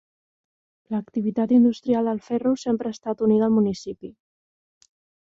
[0.93, 4.11] L'activitat industrial del ferro sempre ha estat unida al municipi.